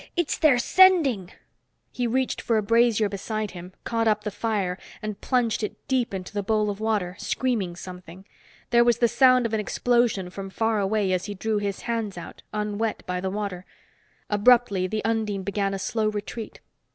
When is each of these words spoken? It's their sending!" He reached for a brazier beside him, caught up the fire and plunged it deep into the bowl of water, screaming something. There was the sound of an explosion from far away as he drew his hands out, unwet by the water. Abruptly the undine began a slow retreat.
It's 0.15 0.35
their 0.35 0.57
sending!" 0.57 1.31
He 1.91 2.07
reached 2.07 2.41
for 2.41 2.57
a 2.57 2.63
brazier 2.63 3.07
beside 3.07 3.51
him, 3.51 3.71
caught 3.83 4.07
up 4.07 4.23
the 4.23 4.31
fire 4.31 4.79
and 4.99 5.21
plunged 5.21 5.61
it 5.61 5.75
deep 5.87 6.11
into 6.11 6.33
the 6.33 6.41
bowl 6.41 6.71
of 6.71 6.79
water, 6.79 7.15
screaming 7.19 7.75
something. 7.75 8.25
There 8.71 8.83
was 8.83 8.97
the 8.97 9.07
sound 9.07 9.45
of 9.45 9.53
an 9.53 9.59
explosion 9.59 10.31
from 10.31 10.49
far 10.49 10.79
away 10.79 11.11
as 11.13 11.25
he 11.25 11.35
drew 11.35 11.59
his 11.59 11.81
hands 11.81 12.17
out, 12.17 12.41
unwet 12.51 13.03
by 13.05 13.21
the 13.21 13.29
water. 13.29 13.63
Abruptly 14.27 14.87
the 14.87 15.05
undine 15.05 15.43
began 15.43 15.71
a 15.71 15.77
slow 15.77 16.07
retreat. 16.07 16.61